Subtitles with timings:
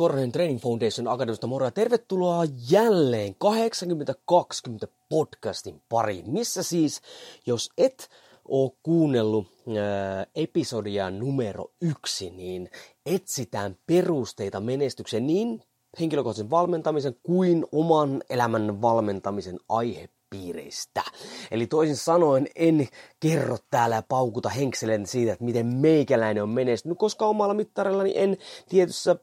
[0.00, 7.00] Korhonen Training Foundation Akademista moro tervetuloa jälleen 8020 podcastin pariin, missä siis,
[7.46, 8.08] jos et
[8.48, 12.70] ole kuunnellut ää, episodia numero yksi, niin
[13.06, 15.62] etsitään perusteita menestykseen niin
[16.00, 21.02] henkilökohtaisen valmentamisen kuin oman elämän valmentamisen aihepiireistä.
[21.50, 22.88] Eli toisin sanoen en
[23.20, 28.36] kerro täällä ja paukuta henkselen siitä, että miten meikäläinen on menestynyt, koska omalla mittarillani en
[28.68, 29.16] tietyssä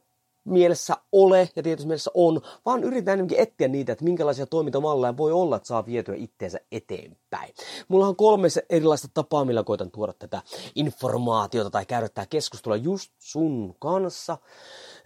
[0.48, 5.32] mielessä ole ja tietysti mielessä on, vaan yritetään enemmänkin etsiä niitä, että minkälaisia toimintamalleja voi
[5.32, 7.54] olla, että saa vietyä itteensä eteenpäin.
[7.88, 10.42] Mulla on kolme erilaista tapaa, millä koitan tuoda tätä
[10.74, 14.38] informaatiota tai käydä tämä keskustelua just sun kanssa.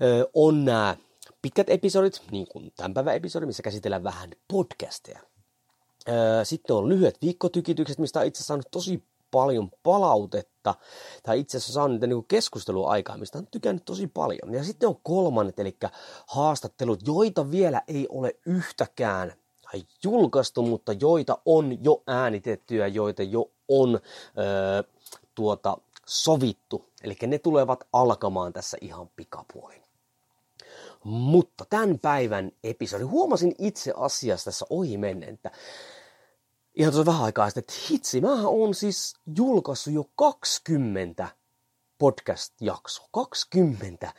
[0.03, 0.97] Öö, on nämä
[1.43, 5.21] pitkät episodit, niin kuin tämän päivän episodi, missä käsitellään vähän podcasteja.
[6.45, 9.03] Sitten on lyhyet viikkotykitykset, mistä on itse saanut tosi
[9.33, 10.75] paljon palautetta,
[11.23, 14.55] tai itse asiassa saanut niitä niin keskustelua aikaa, mistä on tykännyt tosi paljon.
[14.55, 15.77] Ja sitten on kolmannet, eli
[16.27, 19.33] haastattelut, joita vielä ei ole yhtäkään
[20.05, 23.95] julkaistu, mutta joita on jo äänitettyä, joita jo on
[24.39, 24.83] öö,
[25.35, 26.85] tuota, sovittu.
[27.03, 29.83] Eli ne tulevat alkamaan tässä ihan pikapuolin.
[31.05, 35.51] Mutta tämän päivän episodi, huomasin itse asiassa tässä ohi menneen, että
[36.75, 41.29] ihan tuossa vähän aikaa sitten, että hitsi, mä oon siis julkaissut jo 20
[41.99, 44.15] podcast-jaksoa, 20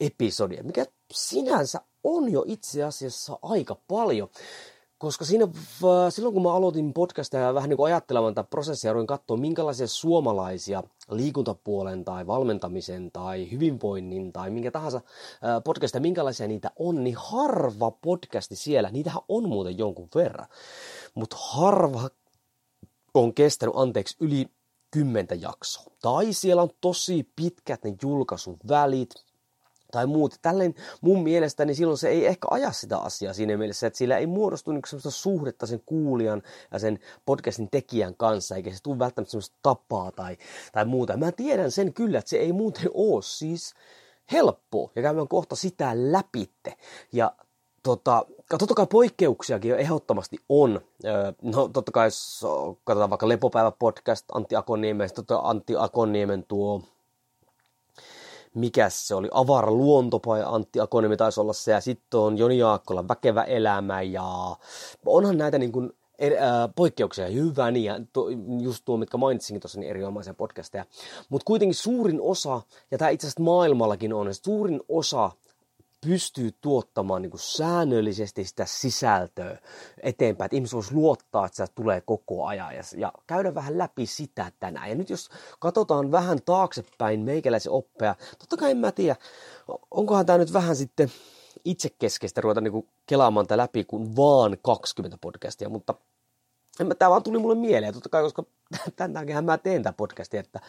[0.00, 4.28] episodia, mikä sinänsä on jo itse asiassa aika paljon.
[5.00, 5.48] Koska siinä,
[6.10, 10.82] silloin kun mä aloitin podcastia ja vähän niin ajattelemaan tätä prosessia, ruin katsoa minkälaisia suomalaisia
[11.10, 15.00] liikuntapuolen tai valmentamisen tai hyvinvoinnin tai minkä tahansa
[15.64, 20.46] podcastia, minkälaisia niitä on, niin harva podcasti siellä, niitähän on muuten jonkun verran
[21.14, 22.10] mutta harva
[23.14, 24.46] on kestänyt, anteeksi, yli
[24.90, 25.92] kymmentä jaksoa.
[26.02, 29.10] Tai siellä on tosi pitkät ne julkaisun välit,
[29.90, 30.34] tai muut.
[30.42, 34.18] Tälleen mun mielestä niin silloin se ei ehkä aja sitä asiaa siinä mielessä, että sillä
[34.18, 36.42] ei muodostu niin sellaista suhdetta sen kuulijan
[36.72, 40.36] ja sen podcastin tekijän kanssa, eikä se tule välttämättä sellaista tapaa tai,
[40.72, 41.16] tai muuta.
[41.16, 43.74] Mä tiedän sen kyllä, että se ei muuten ole siis
[44.32, 46.74] helppoa, ja käymään kohta sitä läpitte.
[47.12, 47.32] Ja
[47.82, 50.80] tota, totta kai poikkeuksiakin jo ehdottomasti on.
[51.42, 52.46] No totta kai, jos
[52.84, 56.82] katsotaan vaikka Lepopäivä podcast Antti Akoniemen, totta Antti Akoniemen tuo
[58.54, 63.08] mikä se oli, Avara luontopa Antti Akoniemi taisi olla se, ja sitten on Joni Jaakkola
[63.08, 64.56] Väkevä elämä, ja
[65.06, 68.26] onhan näitä niin kuin er, äh, poikkeuksia, hyvä niin, ja to,
[68.60, 70.84] just tuo, mitkä mainitsinkin tuossa, niin erinomaisia podcasteja.
[71.28, 75.30] Mutta kuitenkin suurin osa, ja tämä itse asiassa maailmallakin on, suurin osa
[76.06, 79.58] pystyy tuottamaan niin kuin säännöllisesti sitä sisältöä
[80.02, 84.06] eteenpäin, että ihmiset voisi luottaa, että se tulee koko ajan ja, ja käydä vähän läpi
[84.06, 84.88] sitä tänään.
[84.88, 85.28] Ja nyt jos
[85.58, 89.16] katsotaan vähän taaksepäin meikäläisen oppeja, totta kai en mä tiedä,
[89.90, 91.12] onkohan tämä nyt vähän sitten
[91.64, 95.94] itsekeskeistä ruveta niin kuin kelaamaan tämä läpi kuin vaan 20 podcastia, mutta
[96.98, 98.44] tämä vaan tuli mulle mieleen, totta kai, koska
[98.96, 100.60] tämän takia mä teen tämän podcastin, että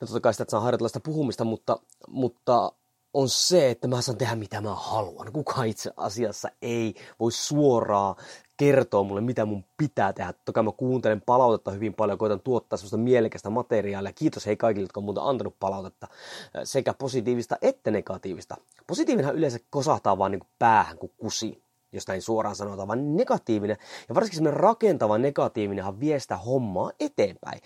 [0.00, 2.72] no totta kai sitä, että saa harjoitella sitä puhumista, mutta, mutta
[3.14, 5.32] on se, että mä saan tehdä mitä mä haluan.
[5.32, 8.14] Kuka itse asiassa ei voi suoraan
[8.56, 10.34] kertoa mulle, mitä mun pitää tehdä.
[10.44, 14.12] Toki mä kuuntelen palautetta hyvin paljon, koitan tuottaa sellaista mielekästä materiaalia.
[14.12, 16.08] Kiitos hei kaikille, jotka on muuta antanut palautetta,
[16.64, 18.56] sekä positiivista että negatiivista.
[18.86, 21.63] Positiivinhan yleensä kosahtaa vaan niin kuin päähän kuin kusi
[21.94, 23.76] jos näin suoraan sanotaan, vaan negatiivinen.
[24.08, 27.60] Ja varsinkin semmoinen rakentava negatiivinenhan vie sitä hommaa eteenpäin.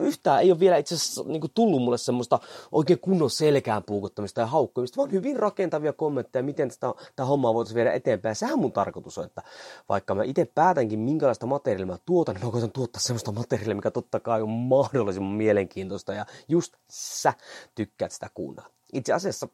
[0.00, 2.38] Yhtään ei ole vielä itse asiassa niin tullut mulle semmoista
[2.72, 6.70] oikein kunnon selkään puukuttamista ja haukkumista, vaan hyvin rakentavia kommentteja, miten
[7.16, 8.36] tämä hommaa voitaisiin viedä eteenpäin.
[8.36, 9.42] Sehän mun tarkoitus on, että
[9.88, 13.90] vaikka mä itse päätänkin, minkälaista materiaalia mä tuotan, niin mä koitan tuottaa semmoista materiaalia, mikä
[13.90, 17.32] totta kai on mahdollisimman mielenkiintoista ja just sä
[17.74, 18.70] tykkäät sitä kuunnella.
[18.92, 19.48] Itse asiassa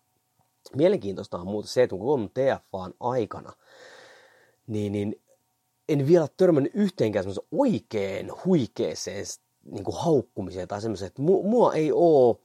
[0.77, 3.53] mielenkiintoista on muuten se, että kun on TFAn aikana,
[4.73, 5.23] niin, niin
[5.89, 9.25] en vielä törmännyt yhteenkään semmoisen oikein huikeeseen
[9.65, 12.41] niin kuin haukkumiseen tai semmoiseen, että mua ei oo,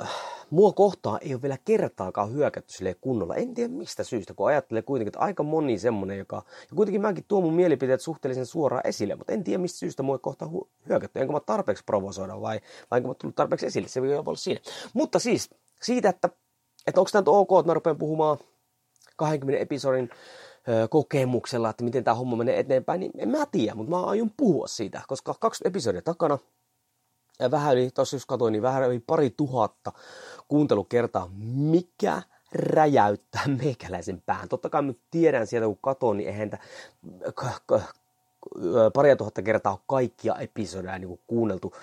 [0.00, 0.08] äh,
[0.50, 3.34] mua kohtaa ei ole vielä kertaakaan hyökätty sille kunnolla.
[3.34, 6.42] En tiedä mistä syystä, kun ajattelee kuitenkin, että aika moni semmonen, joka...
[6.70, 10.18] Ja kuitenkin mäkin tuon mun mielipiteet suhteellisen suoraan esille, mutta en tiedä mistä syystä mua
[10.18, 10.50] kohtaa
[10.88, 11.20] hyökätty.
[11.20, 13.88] Enkä mä tarpeeksi provosoida vai, vai enkä mä tullut tarpeeksi esille.
[13.88, 14.60] Se voi olla siinä.
[14.94, 15.50] Mutta siis
[15.82, 16.28] siitä, että,
[16.86, 18.38] että onko tämä ok, että mä rupean puhumaan
[19.16, 20.10] 20 episodin
[20.90, 24.66] kokemuksella, että miten tämä homma menee eteenpäin, niin en mä tiedä, mutta mä aion puhua
[24.66, 26.38] siitä, koska kaksi episodia takana,
[27.38, 29.92] ja vähän yli, tuossa jos katsoin, niin vähän yli pari tuhatta
[30.48, 32.22] kuuntelukertaa, mikä
[32.52, 34.48] räjäyttää meikäläisen pään.
[34.48, 36.50] Totta kai mä tiedän sieltä, kun katon, niin eihän
[38.94, 41.74] paria tuhatta kertaa kaikkia episodeja niin kuunneltu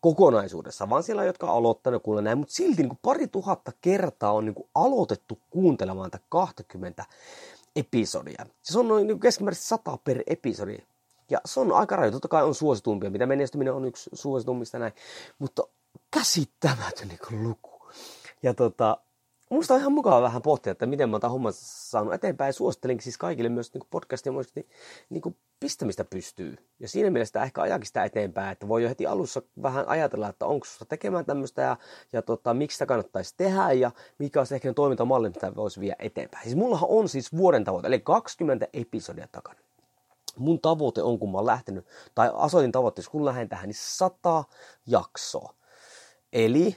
[0.00, 4.32] kokonaisuudessa, vaan siellä jotka on aloittanut kuulla näin, mutta silti niin kuin pari tuhatta kertaa
[4.32, 7.04] on niin kuin aloitettu kuuntelemaan tätä 20
[7.78, 8.46] episodia.
[8.62, 10.78] Se on noin niin keskimäärin 100 per episodi.
[11.30, 12.12] Ja se on aika raju.
[12.12, 14.92] Totta kai on suositumpia, mitä menestyminen on yksi suositummista näin.
[15.38, 15.62] Mutta
[16.10, 17.90] käsittämätön niin luku.
[18.42, 18.98] Ja tota,
[19.50, 22.52] Musta on ihan mukava vähän pohtia, että miten mä oon homman saanut eteenpäin.
[22.52, 24.68] Suosittelinkin siis kaikille myös niin podcastia niin,
[25.10, 26.56] niin kuin pistämistä pystyy.
[26.80, 30.46] Ja siinä mielessä ehkä ajakin sitä eteenpäin, että voi jo heti alussa vähän ajatella, että
[30.46, 31.76] onko susta tekemään tämmöistä ja,
[32.12, 36.44] ja tota, miksi sitä kannattaisi tehdä ja mikä olisi ehkä toimintamalli, mitä voisi viedä eteenpäin.
[36.44, 39.58] Siis mullahan on siis vuoden tavoite, eli 20 episodia takana.
[40.36, 44.44] Mun tavoite on, kun mä oon lähtenyt, tai asoitin tavoitteessa, kun lähden tähän, niin 100
[44.86, 45.54] jaksoa.
[46.32, 46.76] Eli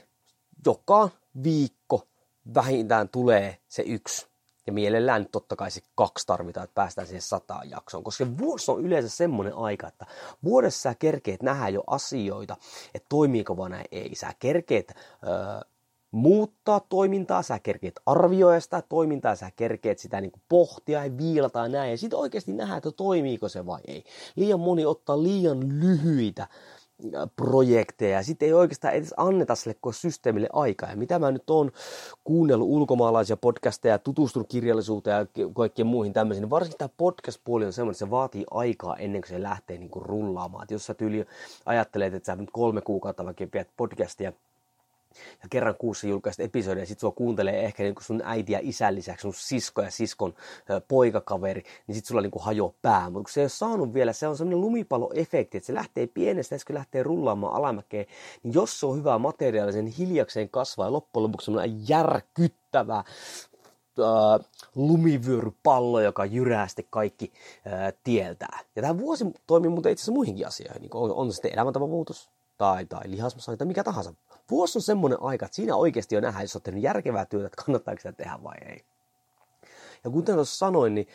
[0.66, 1.08] joka
[1.42, 2.06] viikko
[2.54, 4.26] vähintään tulee se yksi.
[4.66, 8.04] Ja mielellään totta kai se kaksi tarvitaan, että päästään siihen sataan jaksoon.
[8.04, 10.06] Koska vuosi on yleensä semmoinen aika, että
[10.44, 12.56] vuodessa sä kerkeet nähdä jo asioita,
[12.94, 14.14] että toimiiko vaan näin ei.
[14.14, 14.94] Sä kerkeet
[15.24, 15.70] öö,
[16.10, 21.58] muuttaa toimintaa, sä kerkeet arvioida sitä toimintaa, sä kerkeet sitä niin kuin pohtia ja viilata
[21.58, 21.90] ja näin.
[21.90, 24.04] Ja sitten oikeasti nähdä, että toimiiko se vai ei.
[24.36, 26.48] Liian moni ottaa liian lyhyitä
[27.36, 28.22] projekteja.
[28.22, 30.90] Sitten ei oikeastaan edes anneta sille systeemille aikaa.
[30.90, 31.70] Ja mitä mä nyt oon
[32.24, 37.94] kuunnellut ulkomaalaisia podcasteja, tutustunut kirjallisuuteen ja kaikkien muihin tämmöisiin, niin varsinkin tämä podcast-puoli on semmoinen,
[37.94, 40.64] että se vaatii aikaa ennen kuin se lähtee niin kuin rullaamaan.
[40.64, 41.26] Et jos sä tyyli
[41.66, 44.32] ajattelet, että sä nyt kolme kuukautta vaikka pidät podcastia,
[45.42, 48.94] ja kerran kuussa julkaista episodia, ja sit sua kuuntelee ehkä niin sun äiti ja isän
[48.94, 50.34] lisäksi sun sisko ja siskon
[50.88, 53.10] poikakaveri, niin sit sulla niin hajo pää.
[53.10, 56.56] Mutta kun se ei ole saanut vielä, se on semmoinen lumipalloefekti, että se lähtee pienestä,
[56.66, 58.06] kun lähtee rullaamaan alamäkeen,
[58.42, 63.04] niin jos se on hyvää materiaalia, sen hiljakseen kasvaa, ja loppujen lopuksi semmoinen järkyttävä äh,
[64.74, 67.32] lumivyörypallo, joka jyräästi kaikki
[67.66, 68.58] äh, tieltää.
[68.76, 71.88] Ja tämä vuosi toimii muuten itse asiassa muihinkin asioihin, niin on, on se sitten elämäntavan
[71.88, 74.14] muutos, tai, tai lihasmassa tai mikä tahansa.
[74.50, 77.62] Vuosi on semmoinen aika, että siinä oikeasti jo nähdään, jos olet tehnyt järkevää työtä, että
[77.64, 78.84] kannattaako sitä tehdä vai ei.
[80.04, 81.08] Ja kuten tuossa sanoin, niin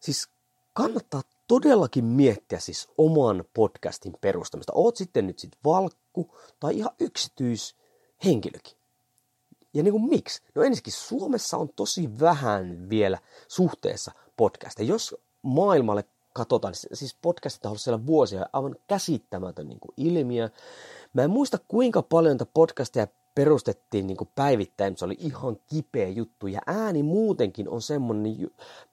[0.00, 0.28] siis
[0.72, 4.72] kannattaa todellakin miettiä siis oman podcastin perustamista.
[4.76, 8.76] Oot sitten nyt sit valkku tai ihan yksityishenkilökin.
[9.74, 10.42] Ja niin kuin miksi?
[10.54, 13.18] No ensinnäkin Suomessa on tosi vähän vielä
[13.48, 14.88] suhteessa podcasteja.
[14.88, 20.50] Jos maailmalle katsotaan, siis podcastit on ollut siellä vuosia aivan käsittämätön niin kuin ilmiö.
[21.12, 26.08] Mä en muista kuinka paljon tätä podcastia perustettiin niin kuin päivittäin, se oli ihan kipeä
[26.08, 26.46] juttu.
[26.46, 28.50] Ja ääni muutenkin on semmoinen,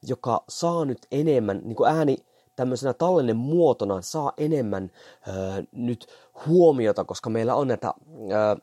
[0.08, 2.18] joka saa nyt enemmän, niin kuin ääni
[2.56, 4.92] tämmöisenä tallenne muotona saa enemmän
[5.28, 6.08] öö, nyt
[6.46, 7.94] huomiota, koska meillä on näitä
[8.32, 8.56] öö,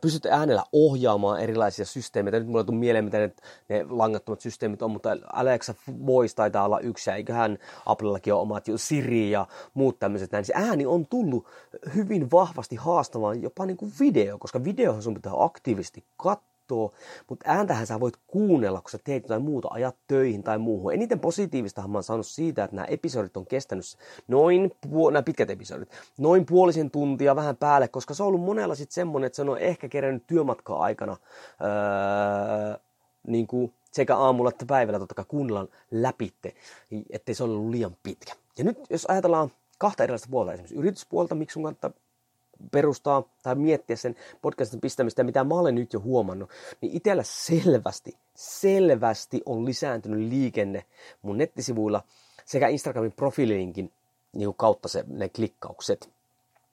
[0.00, 2.38] pystyt äänellä ohjaamaan erilaisia systeemeitä.
[2.38, 3.32] Nyt mulla on mieleen, mitä ne,
[3.68, 5.74] ne langattomat systeemit on, mutta Alexa
[6.06, 10.44] Voice taitaa olla yksi, ja eiköhän Applellakin ole omat Siri ja muut tämmöiset näin.
[10.44, 11.46] Se ääni on tullut
[11.94, 16.92] hyvin vahvasti haastamaan jopa niin kuin video, koska videohan sun pitää aktiivisesti katsoa katsoa,
[17.28, 20.94] mutta ääntähän sä voit kuunnella, kun sä teet jotain muuta, ajat töihin tai muuhun.
[20.94, 23.84] Eniten positiivistahan mä oon saanut siitä, että nämä episodit on kestänyt
[24.28, 24.72] noin,
[25.12, 29.26] nämä pitkät episodit, noin puolisen tuntia vähän päälle, koska se on ollut monella sitten semmonen,
[29.26, 31.16] että se on ehkä kerännyt työmatkaa aikana
[31.60, 32.78] öö,
[33.26, 36.54] niin kuin sekä aamulla että päivällä totta kai kuunnellaan läpitte,
[37.10, 38.32] ettei se ole ollut liian pitkä.
[38.58, 41.90] Ja nyt jos ajatellaan kahta erilaista puolta, esimerkiksi yrityspuolta, miksi sun kannattaa
[42.72, 46.50] perustaa tai miettiä sen podcastin pistämistä, mitä mä olen nyt jo huomannut,
[46.80, 50.84] niin itsellä selvästi, selvästi on lisääntynyt liikenne
[51.22, 52.02] mun nettisivuilla
[52.44, 53.92] sekä Instagramin profiilinkin
[54.32, 56.19] niin kautta se, ne klikkaukset.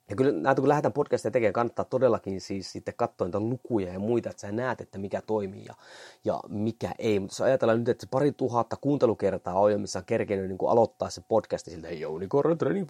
[0.10, 4.00] Ja kyllä näitä kun lähdetään podcastia tekemään, kannattaa todellakin siis sitten katsoa niitä lukuja ja
[4.00, 5.74] muita, että sä näet, että mikä toimii ja,
[6.26, 7.20] ja mikä ei.
[7.20, 10.58] Mutta jos ajatellaan nyt, että se pari tuhatta kuuntelukertaa on jo, missä on kerkenyt niin
[10.68, 12.88] aloittaa se podcasti siltä, hei Jouni Korren Training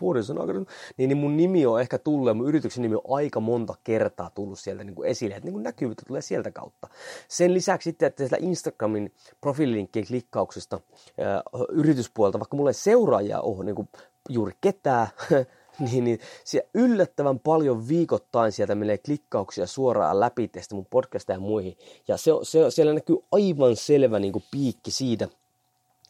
[0.97, 4.59] niin, niin mun nimi on ehkä tullut, mun yrityksen nimi on aika monta kertaa tullut
[4.59, 6.87] sieltä niin kuin esille, että niin kuin näkyvyyttä tulee sieltä kautta.
[7.27, 10.79] Sen lisäksi sitten, että sillä Instagramin profiililinkkien klikkauksista
[11.19, 13.89] ää, yrityspuolta, vaikka mulla ei seuraajia ole niin kuin
[14.29, 15.07] juuri ketään,
[15.91, 21.39] niin, niin siellä yllättävän paljon viikoittain sieltä menee klikkauksia suoraan läpi tästä mun podcasta ja
[21.39, 21.77] muihin.
[22.07, 25.27] Ja se, se, siellä näkyy aivan selvä niin kuin piikki siitä,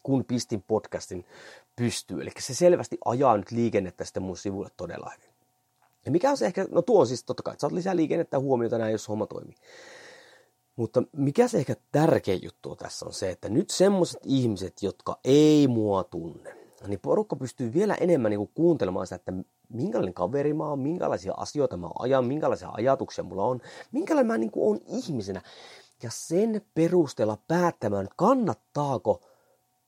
[0.03, 1.25] kun pistin podcastin
[1.75, 2.21] pystyy.
[2.21, 5.29] Eli se selvästi ajaa nyt liikennettä sitten mun sivulle todella hyvin.
[6.05, 8.39] Ja mikä on se ehkä, no tuo on siis totta kai, että saat lisää liikennettä
[8.39, 9.55] huomiota näin, jos homma toimii.
[10.75, 15.67] Mutta mikä se ehkä tärkein juttu tässä on se, että nyt semmoiset ihmiset, jotka ei
[15.67, 16.56] mua tunne,
[16.87, 19.33] niin porukka pystyy vielä enemmän niin kuin kuuntelemaan sitä, että
[19.69, 24.51] minkälainen kaveri mä oon, minkälaisia asioita mä ajan, minkälaisia ajatuksia mulla on, minkälainen mä niin
[24.51, 25.41] kuin on ihmisenä.
[26.03, 29.21] Ja sen perusteella päättämään, kannattaako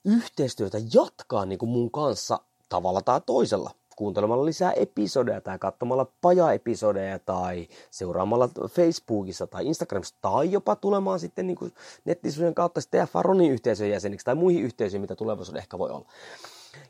[0.05, 7.19] yhteistyötä jatkaa niin kuin mun kanssa tavalla tai toisella kuuntelemalla lisää episodeja tai katsomalla paja-episodeja
[7.19, 11.73] tai seuraamalla Facebookissa tai Instagramissa tai jopa tulemaan sitten niin kuin
[12.05, 16.05] nettisuuden kautta sitten Faronin yhteisön jäseniksi tai muihin yhteisöihin, mitä tulevaisuudessa ehkä voi olla.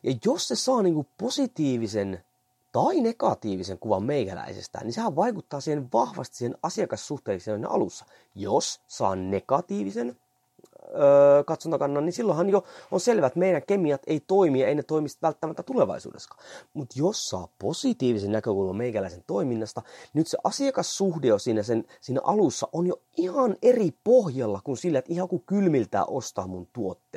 [0.03, 2.23] Ja jos se saa niin kuin positiivisen
[2.71, 8.05] tai negatiivisen kuvan meikäläisestä, niin sehän vaikuttaa siihen vahvasti siihen asiakassuhteeseen alussa.
[8.35, 10.17] Jos saa negatiivisen
[10.95, 14.83] öö, katsontakannan, niin silloinhan jo on selvää, että meidän kemiat ei toimi ja ei ne
[14.83, 16.35] toimisi välttämättä tulevaisuudessa.
[16.73, 19.81] Mutta jos saa positiivisen näkökulman meikäläisen toiminnasta,
[20.13, 25.13] nyt se asiakassuhde siinä, sen, siinä alussa on jo ihan eri pohjalla kuin sillä, että
[25.13, 27.08] ihan kuin kylmiltään ostaa mun tuotteen.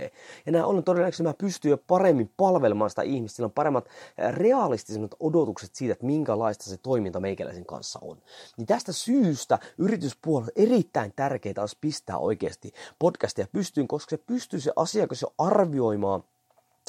[0.47, 3.89] Ja nämä on todennäköisesti, mä pystyn jo paremmin palvelemaan sitä ihmistä, sillä on paremmat
[4.31, 8.23] realistisemmat odotukset siitä, että minkälaista se toiminta meikäläisen kanssa on.
[8.57, 14.73] Niin tästä syystä yrityspuolella erittäin tärkeää olisi pistää oikeasti podcastia pystyyn, koska se pystyy se
[14.77, 16.25] asiakas jo arvioimaan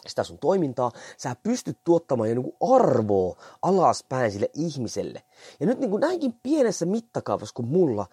[0.07, 5.24] sitä sun toimintaa, sä pystyt tuottamaan jo niin arvoa alaspäin sille ihmiselle.
[5.60, 8.05] Ja nyt niin kuin näinkin pienessä mittakaavassa kuin mulla,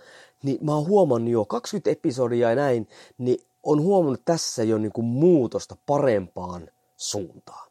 [0.43, 4.93] niin mä oon huomannut jo 20 episodia ja näin, niin on huomannut tässä jo niin
[4.93, 7.71] kuin muutosta parempaan suuntaan.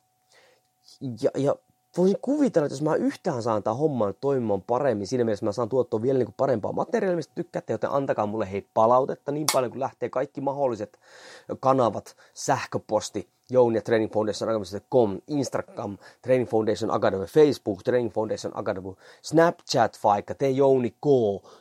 [1.21, 1.55] Ja, ja
[1.97, 5.69] voisin kuvitella, että jos mä yhtään saan tämän homman toimimaan paremmin, siinä mielessä mä saan
[5.69, 9.71] tuottaa vielä niin kuin parempaa materiaalia, mistä tykkäätte, joten antakaa mulle hei palautetta niin paljon,
[9.71, 10.99] kun lähtee kaikki mahdolliset
[11.59, 19.99] kanavat, sähköposti, Jouni Training Foundation Academy.com, Instagram, Training Foundation Academy, Facebook, Training Foundation Academy, Snapchat
[20.03, 21.05] vaikka, te Jouni K,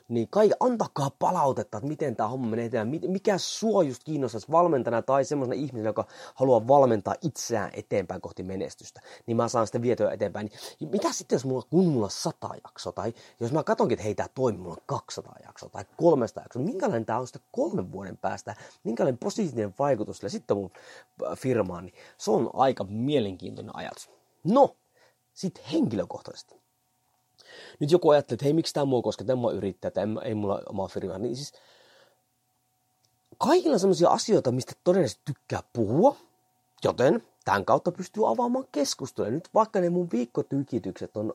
[0.09, 5.03] niin kai antakaa palautetta, että miten tämä homma menee eteenpäin, mikä sua just kiinnostaisi valmentajana
[5.03, 6.05] tai semmoisena ihmisenä, joka
[6.35, 10.51] haluaa valmentaa itseään eteenpäin kohti menestystä, niin mä saan sitten vietyä eteenpäin.
[10.81, 14.05] Niin mitä sitten, jos mulla, kun mulla on sata jaksoa, tai jos mä katsonkin, että
[14.05, 17.93] hei, tämä toimii, mulla on 200 jaksoa tai 300 jaksoa, minkälainen tämä on sitten kolmen
[17.93, 18.55] vuoden päästä,
[18.85, 20.29] minkälainen positiivinen vaikutus sillä?
[20.29, 20.71] Sitten mun
[21.37, 24.11] firma hommaan, niin se on aika mielenkiintoinen ajatus.
[24.45, 24.77] No,
[25.35, 26.55] sitten henkilökohtaisesti.
[27.81, 30.89] Nyt joku ajattelee, että hei, miksi tämä mua koskee, tämä yrittää, että ei mulla omaa
[30.89, 31.19] firmaa.
[31.19, 31.53] Niin siis
[33.39, 36.17] kaikilla on sellaisia asioita, mistä todennäköisesti tykkää puhua,
[36.85, 39.31] joten tämän kautta pystyy avaamaan keskustelua.
[39.31, 41.35] Nyt vaikka ne mun viikkotykitykset on,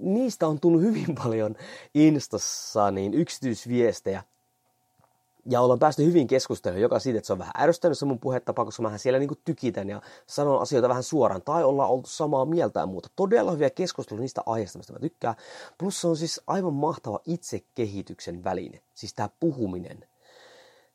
[0.00, 1.56] niistä on tullut hyvin paljon
[1.94, 4.24] Instassa niin yksityisviestejä,
[5.50, 8.64] ja ollaan päästy hyvin keskustelemaan joka siitä, että se on vähän ärsyttänyt se mun puhetapa,
[8.64, 11.42] koska mä siellä niin tykitän ja sanon asioita vähän suoraan.
[11.42, 13.08] Tai ollaan oltu samaa mieltä ja muuta.
[13.16, 15.34] Todella hyviä keskusteluja niistä aiheista, mistä mä tykkään.
[15.78, 18.82] Plus se on siis aivan mahtava itsekehityksen väline.
[18.94, 20.04] Siis tämä puhuminen.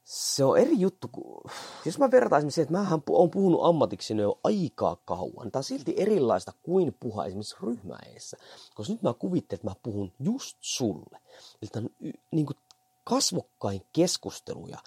[0.04, 1.52] Se on eri juttu, kun,
[1.86, 5.52] jos mä vertaisin siihen, että mä oon puhunut ammatiksi jo aikaa kauan.
[5.52, 8.38] Tämä on silti erilaista kuin puhua esimerkiksi ryhmäessä.
[8.76, 11.20] Koska nyt mä kuvittelen, että mä puhun just sulle.
[11.62, 12.58] Eli tämä on niin kuin
[13.04, 14.78] kasvokkain keskusteluja.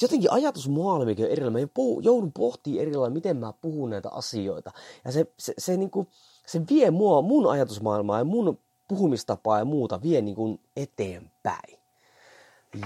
[0.00, 1.62] Jotenkin ajatusmaailmikin on erilainen.
[1.62, 4.72] Mä joudun pohtimaan erilainen, miten mä puhun näitä asioita.
[5.04, 6.08] Ja se, se, se, niin kuin,
[6.46, 8.58] se vie mua, mun ajatusmaailmaa ja mun
[8.88, 11.78] puhumistapaa ja muuta vie niin kuin eteenpäin.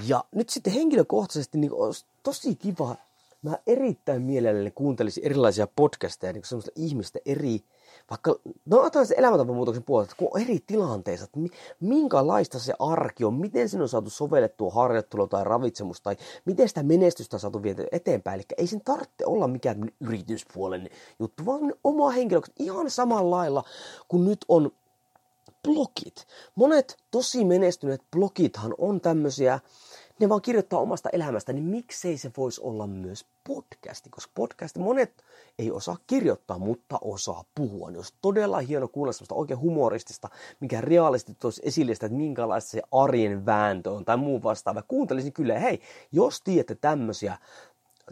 [0.07, 2.95] Ja nyt sitten henkilökohtaisesti niin olisi tosi kiva,
[3.41, 7.63] mä erittäin mielelläni kuuntelisin erilaisia podcasteja niin semmoista ihmistä eri
[8.09, 11.39] vaikka, no otan se elämäntapamuutoksen puolesta, kun on eri tilanteissa, että
[11.79, 16.83] minkälaista se arki on, miten sinun on saatu sovellettua harjoittelua tai ravitsemus, tai miten sitä
[16.83, 18.35] menestystä on saatu vietyä eteenpäin.
[18.35, 23.63] Eli ei sen tarvitse olla mikään yrityspuolen juttu, vaan oma henkilökohtaisesti ihan samalla lailla,
[24.07, 24.71] kun nyt on
[25.63, 26.27] blogit.
[26.55, 29.59] Monet tosi menestyneet blogithan on tämmöisiä,
[30.19, 35.23] ne vaan kirjoittaa omasta elämästä, niin miksei se voisi olla myös podcasti, koska podcasti monet
[35.59, 37.89] ei osaa kirjoittaa, mutta osaa puhua.
[37.89, 40.29] Niin olisi todella hieno kuulla sellaista oikein humoristista,
[40.59, 44.81] mikä realistisesti toisi esille sitä, että minkälaista se arjen vääntö on tai muu vastaava.
[44.81, 47.37] Kuuntelisin kyllä, hei, jos tiedätte tämmöisiä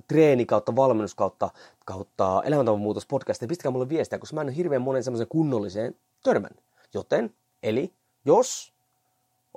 [0.08, 1.50] treeni kautta valmennus kautta,
[1.86, 5.96] kautta elämäntavan muutos podcasteja, pistäkää mulle viestiä, koska mä en ole hirveän monen semmoisen kunnolliseen
[6.24, 6.52] törmän.
[6.94, 7.94] Joten, eli
[8.26, 8.74] jos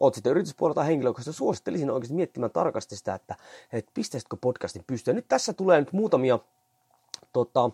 [0.01, 3.37] oot sitten yrityspuolella tai henkilökohtaisesti, suosittelisin oikeasti miettimään tarkasti sitä, että,
[3.73, 5.17] että pistäisitkö podcastin pystyyn.
[5.17, 6.39] Nyt tässä tulee nyt muutamia
[7.33, 7.71] tota,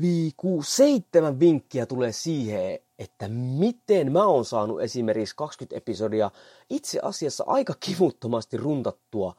[0.00, 6.30] viiku, seitsemän vinkkiä tulee siihen, että miten mä oon saanut esimerkiksi 20 episodia
[6.70, 9.34] itse asiassa aika kivuttomasti runtattua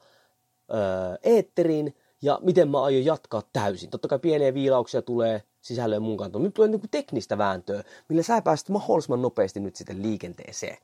[0.74, 0.78] öö,
[1.22, 3.90] eetteriin ja miten mä aion jatkaa täysin.
[3.90, 6.44] Totta kai pieniä viilauksia tulee sisällön mun kantoon.
[6.44, 10.76] Nyt tulee niin teknistä vääntöä, millä sä pääset mahdollisimman nopeasti nyt sitten liikenteeseen.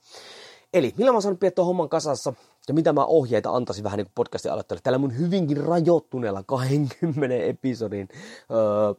[0.76, 2.32] Eli millä mä saan pidettyä homman kasassa
[2.68, 4.80] ja mitä mä ohjeita antaisin vähän niin kuin podcastin aloittajalle.
[4.82, 8.08] Tällä mun hyvinkin rajoittuneella 20 episodin
[8.50, 8.94] öö,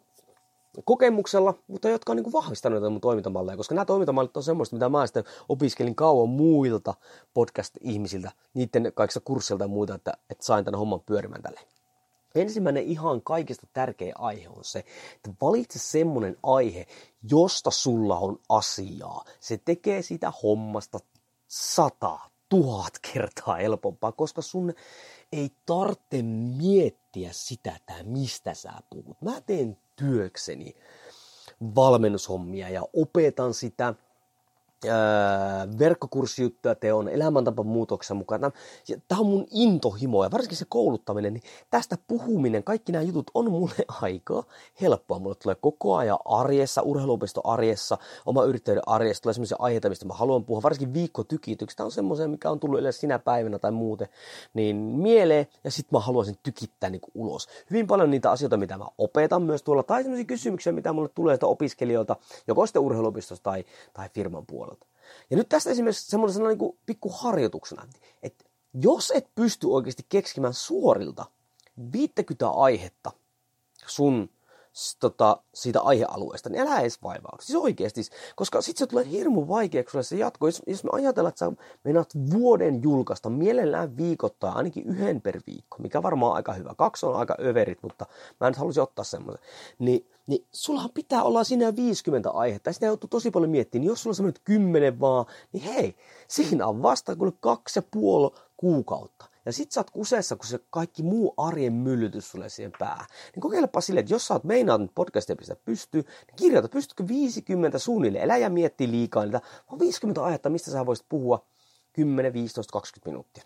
[0.85, 4.89] kokemuksella, mutta jotka on niin kuin vahvistanut mun toimintamalleja, koska nämä toimintamallit on semmoista, mitä
[4.89, 6.93] mä sitten opiskelin kauan muilta
[7.33, 11.59] podcast-ihmisiltä, niiden kaikista kurssilta ja muita, että, että sain tämän homman pyörimään tälle.
[12.35, 14.79] Ensimmäinen ihan kaikista tärkeä aihe on se,
[15.15, 16.85] että valitse semmoinen aihe,
[17.31, 19.23] josta sulla on asiaa.
[19.39, 20.99] Se tekee sitä hommasta
[21.47, 24.73] sata, tuhat kertaa helpompaa, koska sun
[25.31, 26.21] ei tarvitse
[26.57, 29.21] miettiä sitä, että mistä sä puhut.
[29.21, 30.75] Mä teen työkseni
[31.75, 33.93] valmennushommia ja opetan sitä–
[35.79, 38.41] verkkokurssijuttuja teon, elämäntapamuutoksen mukaan.
[39.07, 43.51] Tämä on mun intohimo ja varsinkin se kouluttaminen, niin tästä puhuminen, kaikki nämä jutut on
[43.51, 44.43] mulle aika
[44.81, 45.19] helppoa.
[45.19, 50.13] Mulle tulee koko ajan arjessa, urheiluopisto arjessa, oma yrittäjyyden arjessa, tulee sellaisia aiheita, mistä mä
[50.13, 51.77] haluan puhua, varsinkin viikkotykitykset.
[51.77, 54.07] Tämä on semmoisia, mikä on tullut yleensä sinä päivänä tai muuten,
[54.53, 57.47] niin mieleen ja sitten mä haluaisin tykittää niin ulos.
[57.69, 61.37] Hyvin paljon niitä asioita, mitä mä opetan myös tuolla, tai sellaisia kysymyksiä, mitä mulle tulee
[61.43, 62.15] opiskelijoilta,
[62.47, 64.66] joko sitten urheiluopistosta tai, tai firman puolella.
[65.29, 67.87] Ja nyt tästä esimerkiksi semmoisena niin kuin pikku harjoituksena,
[68.23, 71.25] että jos et pysty oikeasti keksimään suorilta
[71.93, 73.11] 50 aihetta
[73.87, 74.29] sun
[74.99, 77.41] tota, siitä aihealueesta, niin älä edes vaivaudu.
[77.41, 78.01] Siis oikeasti,
[78.35, 80.47] koska sitten se tulee hirmu vaikeaksi se jatko.
[80.47, 81.51] Jos, jos me ajatellaan, että sä
[81.83, 86.73] meinaat vuoden julkaista mielellään viikoittaa ainakin yhden per viikko, mikä varmaan aika hyvä.
[86.77, 88.05] Kaksi on aika överit, mutta
[88.39, 89.43] mä nyt halusin ottaa semmoisen.
[89.79, 92.69] Niin, niin sullahan pitää olla siinä 50 aihetta.
[92.69, 93.81] Ja sitä joutuu tosi paljon miettimään.
[93.81, 95.95] Niin jos sulla on semmoinen 10 vaan, niin hei,
[96.27, 101.03] siinä on vasta kaksi ja puoli kuukautta ja sit sä oot kuseessa, kun se kaikki
[101.03, 103.05] muu arjen myllytys sulle siihen päähän.
[103.35, 107.07] Niin kokeilepa silleen, että jos sä oot meinaat nyt podcastia pistä pystyy, niin kirjoita, pystytkö
[107.07, 111.45] 50 suunnilleen, elä ja mietti liikaa niitä, vaan 50 aihetta, mistä sä voisit puhua
[111.93, 113.43] 10, 15, 20 minuuttia.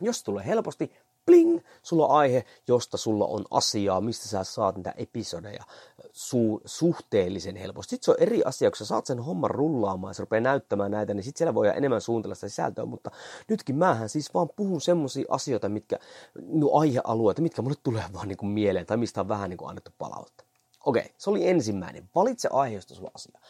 [0.00, 0.92] Jos tulee helposti,
[1.26, 5.64] pling, sulla on aihe, josta sulla on asiaa, mistä sä saat niitä episodeja
[6.02, 7.90] su- suhteellisen helposti.
[7.90, 10.90] Sitten se on eri asia, kun sä saat sen homman rullaamaan ja se rupeaa näyttämään
[10.90, 13.10] näitä, niin sitten siellä voi enemmän suunnitella sitä sisältöä, mutta
[13.48, 15.98] nytkin mähän siis vaan puhun semmoisia asioita, mitkä,
[16.34, 19.68] no aihealueita, mitkä mulle tulee vaan niin kuin mieleen tai mistä on vähän niin kuin
[19.68, 20.44] annettu palautta.
[20.86, 22.08] Okei, se oli ensimmäinen.
[22.14, 23.40] Valitse aihe, josta sulla asia.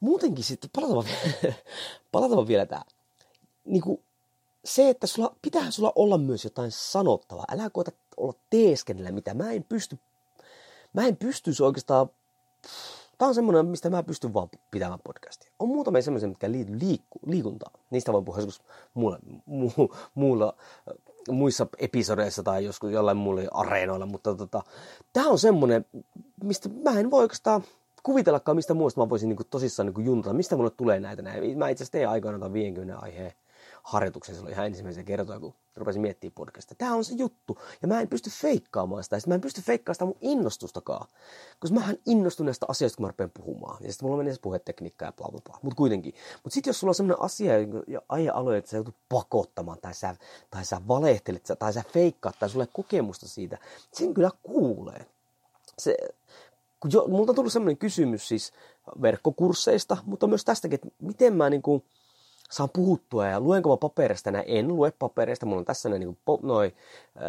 [0.00, 1.06] Muutenkin sitten, palataan,
[2.12, 2.86] palataan vielä tähän.
[3.64, 4.02] Niin kuin
[4.68, 7.44] se, että sulla, pitää sulla olla myös jotain sanottavaa.
[7.52, 9.34] Älä koeta olla teeskennellä mitä.
[9.34, 9.98] Mä en pysty,
[10.92, 12.10] mä en pystyisi oikeastaan,
[13.18, 15.52] Tämä on semmoinen, mistä mä pystyn vaan pitämään podcastia.
[15.58, 17.72] On muutamia semmoisia, mitkä liittyy liikku, liikuntaan.
[17.90, 18.62] Niistä voin puhua joskus
[18.94, 19.70] muulla, mu,
[20.14, 20.54] muulla,
[21.30, 24.62] muissa episodeissa tai joskus jollain muilla areenoilla, mutta tota,
[25.12, 25.84] tämä on semmoinen,
[26.44, 27.62] mistä mä en voi oikeastaan
[28.02, 31.22] kuvitellakaan mistä muusta mä voisin niin kuin, tosissaan niin kuin juntata, mistä mulle tulee näitä
[31.22, 31.58] näin.
[31.58, 33.32] Mä itse asiassa tein aikoinaan 50 aiheen
[33.88, 36.76] harjoituksen silloin ihan ensimmäisen kertoa, kun rupesin miettimään podcastia.
[36.78, 37.58] Tämä on se juttu.
[37.82, 39.16] Ja mä en pysty feikkaamaan sitä.
[39.16, 41.08] Ja mä en pysty feikkaamaan sitä mun innostustakaan.
[41.60, 43.84] Koska mähän innostun näistä asioista, kun mä rupean puhumaan.
[43.84, 45.58] Ja sitten mulla menee se puhetekniikka ja bla bla bla.
[45.62, 46.14] Mutta kuitenkin.
[46.42, 47.52] Mutta sitten jos sulla on sellainen asia
[47.86, 50.16] ja aihealue, että sä joutut pakottamaan, tai sä,
[50.50, 53.58] tai sä valehtelet, tai sä feikkaat, tai sulle kokemusta siitä,
[53.92, 55.06] sen kyllä kuulee.
[55.78, 55.96] Se,
[56.80, 58.52] kun jo, multa on tullut sellainen kysymys siis
[59.02, 61.84] verkkokursseista, mutta myös tästäkin, että miten mä niin kuin,
[62.50, 66.18] saan puhuttua ja luenko mä paperista näin, en lue paperista, mulla on tässä ne niin
[66.24, 66.74] kuin, noi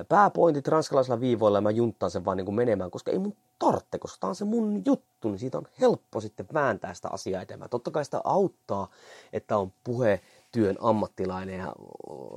[0.10, 4.18] pääpointit ranskalaisilla viivoilla ja mä junttaan sen vaan niin menemään, koska ei mun tarvitse, koska
[4.20, 7.70] tämä on se mun juttu, niin siitä on helppo sitten vääntää sitä asiaa eteenpäin.
[7.70, 8.90] Totta kai sitä auttaa,
[9.34, 11.74] että on puhetyön ammattilainen ja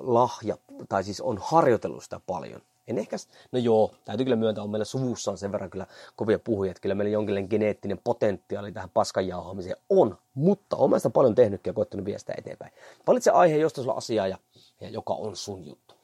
[0.02, 0.56] lahja,
[0.88, 2.60] tai siis on harjoitellut sitä paljon.
[2.88, 3.16] En ehkä,
[3.52, 6.80] no joo, täytyy kyllä myöntää, on meillä suvussa on sen verran kyllä kovia puhujia, että
[6.80, 11.74] kyllä meillä jonkinlainen geneettinen potentiaali tähän paskan jauhaamiseen on, mutta olen sitä paljon tehnytkin ja
[11.74, 12.72] koettanut viestää eteenpäin.
[13.06, 14.38] Valitse aihe, josta sulla asiaa ja,
[14.80, 15.94] ja joka on sun juttu.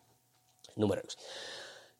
[0.76, 1.18] Numero yksi.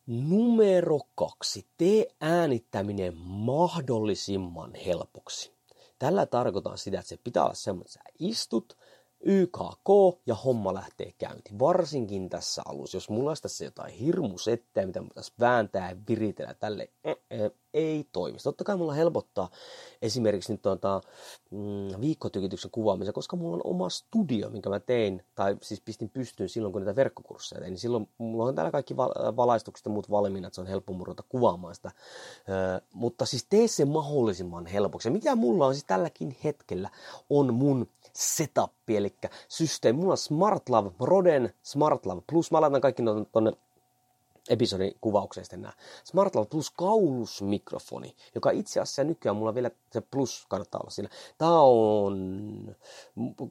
[0.06, 1.66] Numero kaksi.
[1.78, 5.52] Tee äänittäminen mahdollisimman helpoksi.
[5.98, 8.76] Tällä tarkoitan sitä, että se pitää olla semmoinen, että sä istut,
[9.20, 9.88] YKK
[10.26, 11.58] ja homma lähtee käyntiin.
[11.58, 16.54] Varsinkin tässä alussa, jos mulla olisi tässä jotain hirmusettejä, mitä mä pitäisi vääntää ja viritellä
[16.54, 18.38] tälle, eh, eh, ei toimi.
[18.42, 19.50] Totta kai mulla helpottaa
[20.02, 21.00] esimerkiksi nyt tuota,
[21.50, 26.48] mm, viikkotykityksen kuvaamisen, koska mulla on oma studio, minkä mä tein, tai siis pistin pystyyn
[26.48, 27.70] silloin, kun niitä verkkokursseja tein.
[27.70, 28.96] Niin silloin mulla on täällä kaikki
[29.36, 31.90] valaistukset ja muut valmiina, että se on helppo murrota kuvaamaan sitä.
[32.48, 35.08] Ö, mutta siis tee se mahdollisimman helpoksi.
[35.08, 36.90] Ja mitä mulla on siis tälläkin hetkellä,
[37.30, 39.14] on mun setup, eli
[39.48, 39.98] systeemi.
[39.98, 42.50] Mulla on SmartLav, Roden SmartLav Plus.
[42.50, 43.52] Mä laitan kaikki tuonne
[44.48, 45.72] episodin kuvauksesta nämä.
[46.04, 51.08] SmartLav Plus kaulusmikrofoni, joka itse asiassa nykyään mulla vielä se plus kannattaa olla siinä.
[51.38, 52.76] Tää on,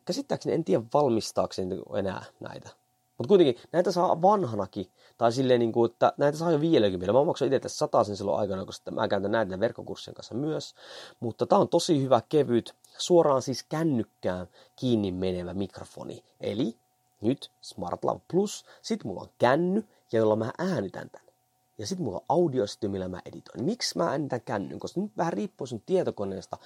[0.05, 2.69] käsittääkseni en tiedä valmistaakseni enää näitä.
[3.17, 7.13] Mutta kuitenkin näitä saa vanhanakin, tai silleen, niin kuin, että näitä saa jo 50.
[7.13, 10.75] Mä maksoin itse tässä sen silloin aikana, koska mä käytän näitä verkkokurssien kanssa myös.
[11.19, 16.23] Mutta tää on tosi hyvä, kevyt, suoraan siis kännykkään kiinni menevä mikrofoni.
[16.41, 16.77] Eli
[17.21, 21.26] nyt SmartLav Plus, sit mulla on känny, ja jolla mä äänitän tän.
[21.77, 23.63] Ja sitten mulla on audiosty, millä mä editoin.
[23.63, 24.79] Miksi mä äänitän kännyn?
[24.79, 26.57] Koska nyt vähän riippuu sun tietokoneesta,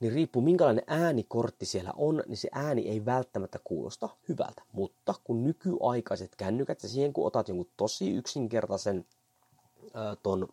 [0.00, 4.62] niin riippuu minkälainen äänikortti siellä on, niin se ääni ei välttämättä kuulosta hyvältä.
[4.72, 9.06] Mutta kun nykyaikaiset kännykät ja siihen kun otat jonkun tosi yksinkertaisen
[9.94, 10.48] ää, ton,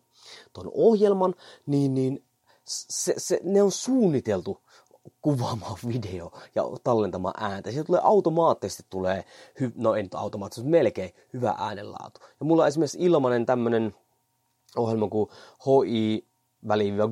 [0.52, 1.34] ton ohjelman,
[1.66, 2.24] niin, niin
[2.68, 4.60] se, se, ne on suunniteltu
[5.22, 7.70] kuvaamaan video ja tallentamaan ääntä.
[7.70, 9.24] Siitä tulee automaattisesti tulee,
[9.62, 12.20] hy- no ei nyt automaattisesti, melkein hyvä äänenlaatu.
[12.40, 13.94] Ja mulla on esimerkiksi ilmanen tämmönen
[14.76, 15.30] ohjelma kuin
[15.66, 16.26] HI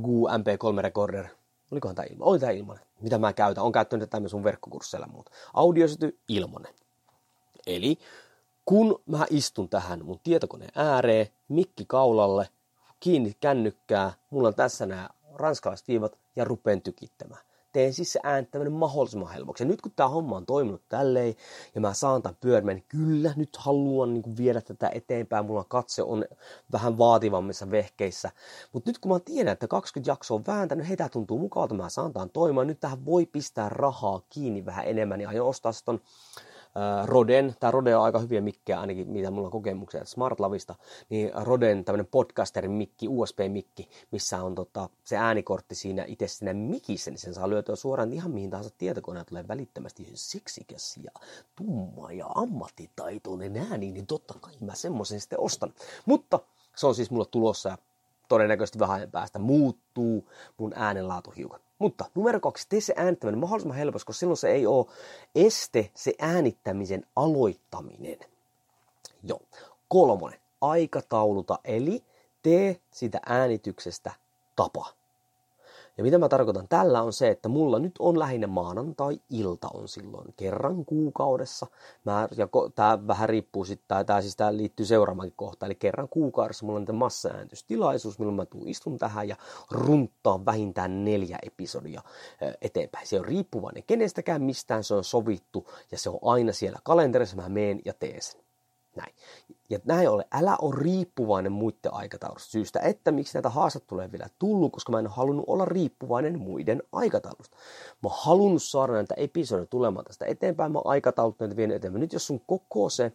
[0.03, 1.27] GU MP3 Recorder.
[1.71, 2.29] Olikohan tämä ilmanen?
[2.29, 2.85] Oli tämä ilmanen.
[3.01, 3.65] Mitä mä käytän?
[3.65, 5.31] On käyttänyt tätä sun verkkokursseilla muuta.
[5.55, 6.75] Audiosyty ilmanen.
[7.67, 7.99] Eli
[8.65, 12.49] kun mä istun tähän mun tietokoneen ääreen, mikki kaulalle,
[13.01, 17.43] kiinni kännykkää, mulla on tässä nämä ranskalaiset viivat ja rupeen tykittämään
[17.75, 18.21] teen siis se
[18.71, 19.65] mahdollisimman helpoksi.
[19.65, 21.35] Ja nyt kun tämä homma on toiminut tälleen
[21.75, 25.47] ja mä saan tämän pyörimään, niin kyllä nyt haluan niin kuin viedä tätä eteenpäin.
[25.47, 26.25] Mulla katse on
[26.73, 28.31] vähän vaativammissa vehkeissä.
[28.73, 31.89] Mutta nyt kun mä tiedän, että 20 jaksoa on vääntänyt, hei tää tuntuu mukavalta, mä
[31.89, 32.67] saan tämän toimimaan.
[32.67, 36.01] Nyt tähän voi pistää rahaa kiinni vähän enemmän ja aion ostaa sitten
[37.05, 40.75] Roden, tämä Rode on aika hyviä mikkejä ainakin, mitä mulla on kokemuksia SmartLavista,
[41.09, 47.11] niin Roden tämmöinen podcasterin mikki, USB-mikki, missä on tota, se äänikortti siinä itse siinä mikissä,
[47.11, 51.11] niin sen saa lyötyä suoraan ihan mihin tahansa tietokoneen tulee välittömästi seksikäs ja
[51.57, 55.75] tumma ja ammattitaitoinen ääni, niin totta kai mä semmoisen sitten ostan.
[56.07, 56.41] Mutta
[56.77, 57.79] se on siis mulla tulossa ja
[58.29, 61.61] todennäköisesti vähän päästä muuttuu mun äänenlaatu hiukan.
[61.79, 64.87] Mutta numero kaksi, tee se äänittäminen mahdollisimman helposti, koska silloin se ei ole
[65.35, 68.19] este se äänittämisen aloittaminen.
[69.23, 69.43] Joo.
[69.89, 72.05] Kolmonen, aikatauluta, eli
[72.43, 74.13] tee sitä äänityksestä
[74.57, 75.04] tapa.
[75.97, 80.35] Ja mitä mä tarkoitan tällä on se, että mulla nyt on lähinnä maanantai-ilta on silloin
[80.37, 81.67] kerran kuukaudessa.
[82.05, 86.09] Mä, ja ko, tää vähän riippuu sitten, tää, siis tää liittyy seuraavaankin kohtaan, eli kerran
[86.09, 89.37] kuukaudessa mulla on massaääntystilaisuus, milloin mä tuun istun tähän ja
[89.71, 92.03] runttaan vähintään neljä episodia
[92.61, 93.07] eteenpäin.
[93.07, 97.49] Se on riippuvainen kenestäkään mistään, se on sovittu ja se on aina siellä kalenterissa, mä
[97.49, 98.44] meen ja teen sen.
[98.97, 99.15] Näin.
[99.71, 104.73] Ja näin ole, älä ole riippuvainen muiden aikataulusta syystä, että miksi näitä haastatteluja vielä tullut,
[104.73, 107.57] koska mä en ole halunnut olla riippuvainen muiden aikataulusta.
[108.03, 112.01] Mä oon halunnut saada näitä episodeja tulemaan tästä eteenpäin, mä aikataulut näitä vien eteenpäin.
[112.01, 113.13] Nyt jos sun koko se,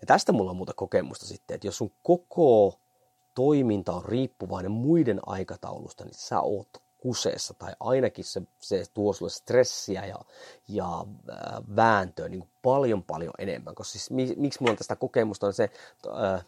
[0.00, 2.78] ja tästä mulla on muuta kokemusta sitten, että jos sun koko
[3.34, 9.30] toiminta on riippuvainen muiden aikataulusta, niin sä oot kuseessa tai ainakin se, se tuo sulle
[9.30, 10.18] stressiä ja,
[10.68, 13.74] ja äh, vääntöä niin kuin paljon paljon enemmän.
[13.74, 15.70] Koska siis, miksi mulla on tästä kokemusta on se,
[16.06, 16.44] äh,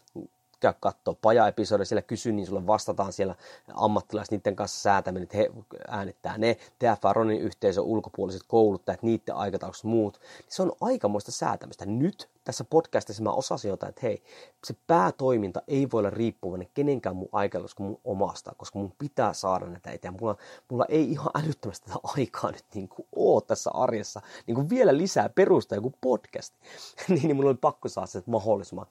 [0.59, 3.35] käy katsoa paja-episodia, siellä kysy, niin sulle vastataan siellä
[3.73, 5.49] ammattilaiset niiden kanssa säätäminen, että he
[5.87, 10.19] äänittää ne, TF Ronin yhteisön ulkopuoliset kouluttajat, niiden aikataulussa muut.
[10.37, 11.85] Niin se on aikamoista säätämistä.
[11.85, 14.23] Nyt tässä podcastissa mä osasin jotain, että hei,
[14.63, 19.33] se päätoiminta ei voi olla riippuvainen kenenkään mun aikataulusta kuin mun omasta, koska mun pitää
[19.33, 20.13] saada näitä eteen.
[20.19, 20.37] Mulla,
[20.69, 24.97] mulla ei ihan älyttömästi tätä aikaa nyt niin kuin oo tässä arjessa niin kuin vielä
[24.97, 26.53] lisää perusta joku podcast.
[27.07, 28.85] niin, niin mulla oli pakko saada se mahdollisimman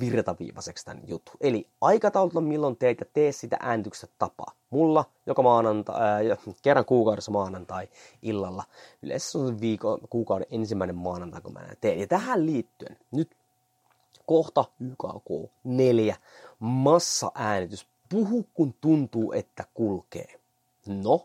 [0.00, 1.36] virtaviivaiseksi tämän jutun.
[1.40, 4.59] Eli aikataulta milloin teet ja tee sitä äänityksestä tapaa.
[4.70, 7.88] Mulla joka maanantai, äh, kerran kuukaudessa maanantai
[8.22, 8.64] illalla.
[9.02, 12.00] Yleensä se on viikon, kuukauden ensimmäinen maanantai, kun mä teen.
[12.00, 13.30] Ja tähän liittyen nyt
[14.26, 16.16] kohta YKK 4
[16.58, 17.86] massa-äänitys.
[18.08, 20.40] Puhu kun tuntuu, että kulkee.
[20.86, 21.24] No,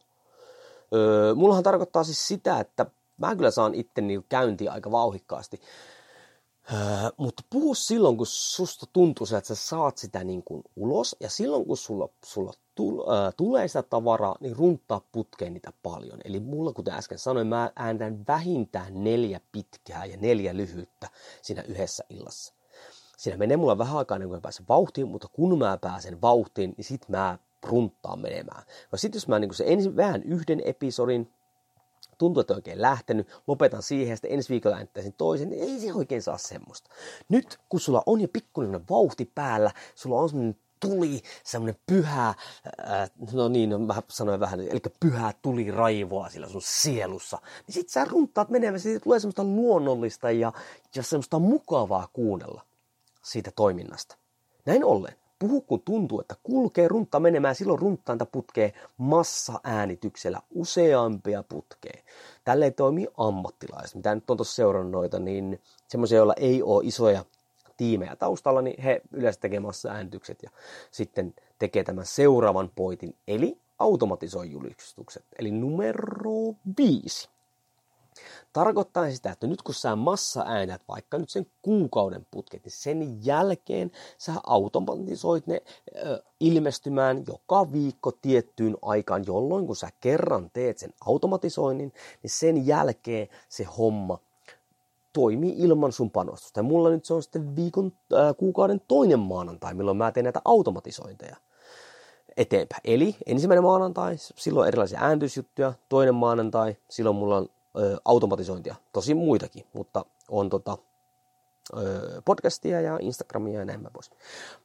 [0.93, 2.85] öö, mullahan tarkoittaa siis sitä, että
[3.17, 5.61] mä kyllä saan itteni käyntiin aika vauhikkaasti.
[6.73, 6.79] Öö,
[7.17, 11.65] mutta puhu silloin, kun susta tuntuu että sä saat sitä niin kuin ulos, ja silloin,
[11.65, 16.19] kun sulla, sulla äh, tulee sitä tavaraa, niin runttaa putkeen niitä paljon.
[16.25, 21.09] Eli mulla, kuten äsken sanoin, mä ääntän vähintään neljä pitkää ja neljä lyhyyttä
[21.41, 22.53] siinä yhdessä illassa.
[23.17, 26.73] Siinä menee mulla vähän aikaa ennen kuin mä pääsen vauhtiin, mutta kun mä pääsen vauhtiin,
[26.77, 28.63] niin sit mä runttaan menemään.
[28.91, 31.29] No sit jos mä niin se ensin vähän yhden episodin,
[32.17, 35.93] tuntuu, että oikein lähtenyt, lopetan siihen ja sitten ensi viikolla äänittäisin toisen, niin ei se
[35.93, 36.89] oikein saa semmoista.
[37.29, 42.33] Nyt kun sulla on jo pikkuinen vauhti päällä, sulla on semmoinen tuli, semmoinen pyhä,
[42.77, 47.73] ää, no niin, no mä sanoin vähän, eli pyhä tuli raivoa sillä sun sielussa, niin
[47.73, 50.53] sit sä runtaat menemään, siitä tulee semmoista luonnollista ja,
[50.95, 52.61] ja semmoista mukavaa kuunnella
[53.23, 54.15] siitä toiminnasta.
[54.65, 62.03] Näin ollen, puhu kun tuntuu, että kulkee runtta menemään, silloin runttainta putkee massa-äänityksellä useampia putkee.
[62.43, 63.95] Tälle toimii ammattilaiset.
[63.95, 67.25] Mitä nyt on tuossa seurannut noita, niin semmoisia, joilla ei ole isoja
[67.77, 70.49] tiimejä taustalla, niin he yleensä tekee massa-äänitykset ja
[70.91, 75.25] sitten tekee tämän seuraavan poitin, eli automatisoi julistukset.
[75.39, 77.29] Eli numero viisi.
[78.53, 83.25] Tarkoittaa sitä, että nyt kun sä massa äänät vaikka nyt sen kuukauden putket, niin sen
[83.25, 85.61] jälkeen sä automatisoit ne
[85.95, 92.67] ö, ilmestymään joka viikko tiettyyn aikaan, jolloin kun sä kerran teet sen automatisoinnin, niin sen
[92.67, 94.19] jälkeen se homma
[95.15, 96.59] toimii ilman sun panostusta.
[96.59, 100.41] Ja mulla nyt se on sitten viikon, äh, kuukauden toinen maanantai, milloin mä teen näitä
[100.45, 101.35] automatisointeja
[102.37, 102.81] eteenpäin.
[102.83, 107.49] Eli ensimmäinen maanantai, silloin erilaisia ääntysjuttuja, toinen maanantai, silloin mulla on
[107.79, 108.75] ö, automatisointia.
[108.93, 110.77] Tosi muitakin, mutta on tota,
[111.77, 114.11] ö, podcastia ja Instagramia ja näin mä pois.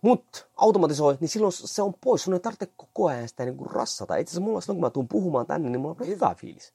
[0.01, 2.23] Mutta automatisoi, niin silloin se on pois.
[2.23, 4.17] Sun ei tarvitse koko ajan sitä niin rassata.
[4.17, 6.73] Itse asiassa mulla silloin, kun mä tuun puhumaan tänne, niin mulla on hyvä fiilis.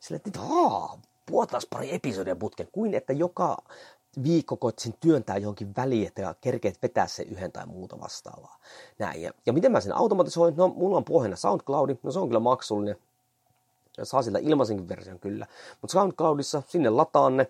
[0.00, 0.98] Sillä, että haa,
[1.30, 3.56] puhutaan pari episodia putken, kuin että joka
[4.22, 8.58] viikko koet sen työntää johonkin väliin, että kerkeet vetää se yhden tai muuta vastaavaa.
[8.98, 9.22] Näin.
[9.22, 10.56] Ja, ja miten mä sen automatisoin?
[10.56, 12.96] No, mulla on pohjana SoundCloud, no se on kyllä maksullinen,
[14.02, 15.46] saa siltä ilmaisenkin version kyllä.
[15.80, 17.46] Mutta SoundCloudissa sinne lataan ne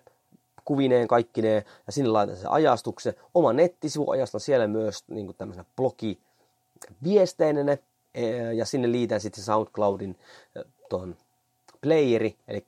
[0.65, 3.13] kuvineen, kaikkineen, ja sinne laitan se ajastuksen.
[3.33, 6.19] Oma nettisivu ajastan siellä myös niin tämmöisenä blogi
[7.03, 7.77] viesteinä
[8.13, 10.19] e, ja sinne liitän sitten SoundCloudin
[10.55, 11.15] e, tuon
[11.81, 12.65] playeri, eli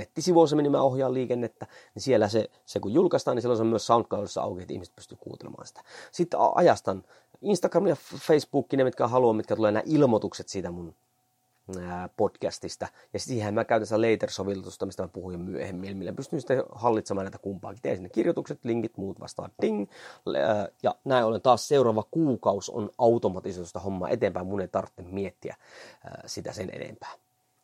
[0.00, 3.66] nettisivu, se mä ohjaan liikennettä, niin siellä se, se kun julkaistaan, niin silloin se on
[3.66, 5.82] myös SoundCloudissa auki, että ihmiset pystyy kuuntelemaan sitä.
[6.12, 7.04] Sitten ajastan
[7.42, 10.94] Instagram ja Facebookin, ne mitkä haluaa, mitkä tulee nämä ilmoitukset siitä mun
[12.16, 12.88] podcastista.
[13.12, 17.38] Ja siihen mä käytän sitä later-sovellusta, mistä mä puhuin myöhemmin, millä pystyn sitten hallitsemaan näitä
[17.38, 17.82] kumpaakin.
[17.82, 19.86] Teen sinne kirjoitukset, linkit, muut vastaan, ding.
[20.82, 24.46] Ja näin ollen taas seuraava kuukaus on automatisoista hommaa eteenpäin.
[24.46, 25.56] Mun ei tarvitse miettiä
[26.26, 27.12] sitä sen enempää.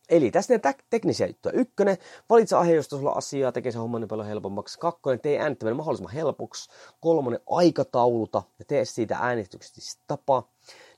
[0.08, 1.52] Eli tässä ne teknisiä juttuja.
[1.52, 1.96] Ykkönen,
[2.30, 4.78] valitse aihe, josta sulla asiaa, tekee se homma niin paljon helpommaksi.
[4.78, 6.70] Kakkonen, tee äänittäminen mahdollisimman helpoksi.
[7.00, 10.48] Kolmonen, aikatauluta ja tee siitä äänityksestä tapa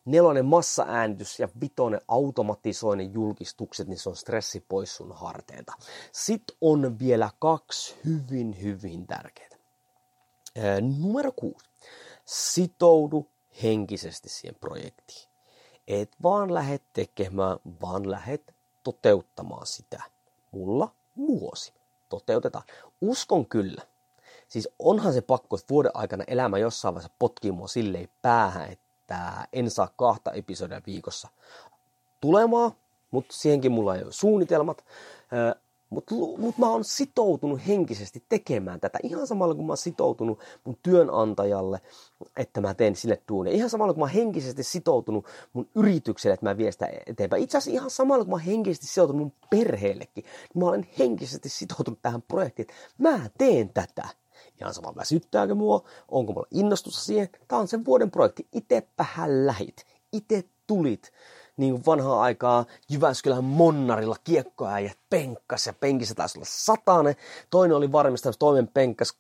[0.05, 5.73] nelonen massa-äänitys ja vitonen automatisoinen julkistukset, niin se on stressi pois sun harteilta.
[6.12, 9.49] Sitten on vielä kaksi hyvin, hyvin tärkeää.
[10.81, 11.68] numero kuusi.
[12.25, 13.27] Sitoudu
[13.62, 15.29] henkisesti siihen projektiin.
[15.88, 18.38] Et vaan lähde tekemään, vaan lähde
[18.92, 20.03] toteuttamaan sitä.
[20.51, 21.72] Mulla vuosi.
[22.09, 22.64] Toteutetaan.
[23.01, 23.83] Uskon kyllä.
[24.48, 29.48] Siis onhan se pakko, että vuoden aikana elämä jossain vaiheessa potkii mua silleen päähän, että
[29.53, 31.29] en saa kahta episodia viikossa
[32.20, 32.72] tulemaan,
[33.11, 34.85] mutta siihenkin mulla ei ole suunnitelmat.
[35.90, 40.77] Mutta mut mä oon sitoutunut henkisesti tekemään tätä ihan samalla kuin mä oon sitoutunut mun
[40.83, 41.81] työnantajalle,
[42.37, 43.53] että mä teen sille duunia.
[43.53, 47.42] Ihan samalla kuin mä oon henkisesti sitoutunut mun yritykselle, että mä vien sitä eteenpäin.
[47.42, 50.24] Itse asiassa ihan samalla kuin mä oon henkisesti sitoutunut mun perheellekin.
[50.24, 54.09] Niin mä olen henkisesti sitoutunut tähän projektiin, että mä teen tätä.
[54.61, 57.29] Ihan sama väsyttääkö mua, onko mulla innostusta siihen.
[57.48, 58.46] Tämä on sen vuoden projekti.
[58.53, 59.87] Itepähän lähit.
[60.12, 61.12] Ite tulit.
[61.59, 67.16] Niin vanhaa aikaa Jyväskylän Monnarilla kiekkoäijät penkkas ja penkissä taisi olla satane.
[67.51, 69.16] Toinen oli varmistamassa, toinen penkkas,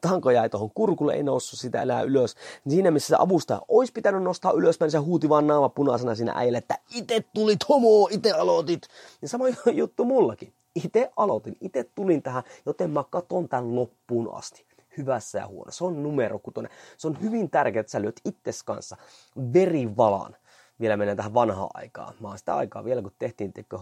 [0.00, 2.34] tanko jäi tuohon kurkulle, ei noussut sitä enää ylös.
[2.68, 6.32] Siinä missä se avustaja olisi pitänyt nostaa ylös, niin se huuti vaan naama punaisena siinä
[6.36, 8.82] äijälle, että itse tulit homo, itse aloitit.
[9.20, 10.52] Niin sama juttu mullakin.
[10.84, 15.78] Itse aloitin, itse tulin tähän, joten mä katon tämän loppuun asti hyvässä ja huonossa.
[15.78, 16.70] Se on numero kutonen.
[16.96, 18.96] Se on hyvin tärkeää, että sä lyöt itses kanssa
[19.52, 20.36] verivalan.
[20.80, 22.14] Vielä mennään tähän vanhaan aikaan.
[22.20, 23.78] Mä oon sitä aikaa vielä, kun tehtiin teikö,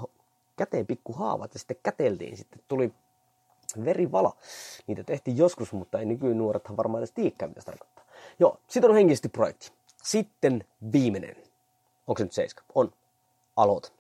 [0.56, 2.36] käteen pikku haavat ja sitten käteltiin.
[2.36, 2.92] Sitten tuli
[3.84, 4.36] verivala.
[4.86, 8.04] Niitä tehtiin joskus, mutta ei nykynuorethan varmaan edes tiikkää, mitä se tarkoittaa.
[8.38, 9.72] Joo, sitten on henkisesti projekti.
[10.02, 11.36] Sitten viimeinen.
[12.06, 12.62] Onko se nyt seiska?
[12.74, 12.92] On.
[13.56, 13.92] Aloita.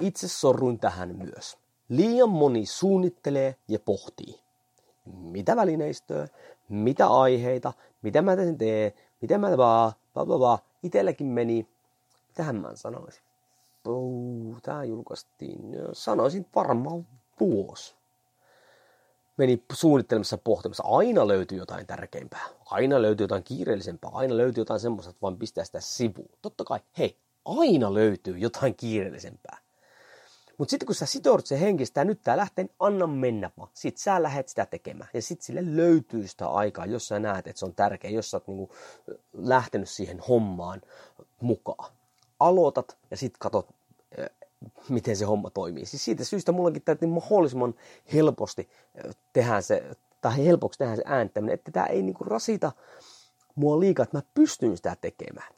[0.00, 1.58] Itse sorruin tähän myös.
[1.88, 4.44] Liian moni suunnittelee ja pohtii
[5.06, 6.28] mitä välineistöä,
[6.68, 10.58] mitä aiheita, mitä mä teen, miten mä vaan, bla bla bla.
[10.84, 11.68] Itelläkin meni,
[12.28, 13.22] mitähän mä sanoisin.
[14.62, 15.60] Tää julkaistiin,
[15.92, 17.06] sanoisin varmaan
[17.40, 17.94] vuosi.
[19.36, 20.82] meni suunnittelemassa pohtimassa.
[20.86, 22.44] Aina löytyy jotain tärkeämpää.
[22.66, 24.10] Aina löytyy jotain kiireellisempää.
[24.14, 26.38] Aina löytyy jotain semmoista, että vaan pistää sitä sivuun.
[26.42, 29.58] Totta kai, hei, aina löytyy jotain kiireellisempää.
[30.58, 33.70] Mutta sitten kun sä sitoudut se henkistä, nyt tää lähtee, niin anna mennä vaan.
[33.74, 35.10] Sitten sä lähdet sitä tekemään.
[35.14, 38.36] Ja sitten sille löytyy sitä aikaa, jos sä näet, että se on tärkeä, jos sä
[38.36, 38.74] oot niinku
[39.32, 40.82] lähtenyt siihen hommaan
[41.40, 41.92] mukaan.
[42.40, 43.68] Aloitat ja sitten katsot,
[44.88, 45.86] miten se homma toimii.
[45.86, 47.74] Siis siitä syystä mullakin täytyy mahdollisimman
[48.12, 48.68] helposti
[49.32, 52.72] tehdä se, tai helpoksi tehdä se ääntäminen, että tämä ei niinku rasita
[53.54, 55.54] mua liikaa, että mä pystyn sitä tekemään.